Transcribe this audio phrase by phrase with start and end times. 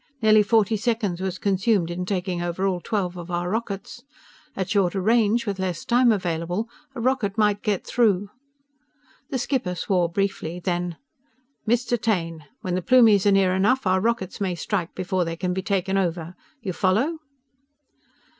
[0.19, 4.03] Nearly forty seconds was consumed in taking over all twelve of our rockets.
[4.55, 8.31] At shorter range, with less time available, a rocket might get through!"
[9.29, 10.59] The skipper swore briefly.
[10.59, 10.97] Then:
[11.67, 12.01] "_Mr.
[12.01, 12.45] Taine!
[12.61, 15.99] When the Plumies are near enough, our rockets may strike before they can be taken
[15.99, 16.35] over!
[16.63, 17.19] You follow?